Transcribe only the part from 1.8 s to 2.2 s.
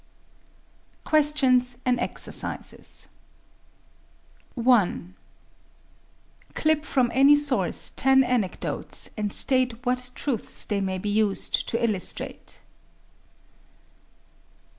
AND